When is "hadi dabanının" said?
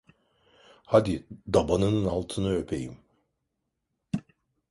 0.85-2.05